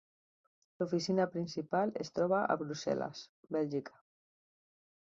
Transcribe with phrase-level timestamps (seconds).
[0.79, 3.23] L'oficina principal es troba a Brussel·les,
[3.59, 4.05] Bèlgica.